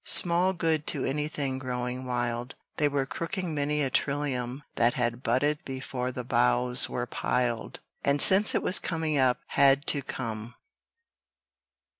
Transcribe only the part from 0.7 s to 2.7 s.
to anything growing wild,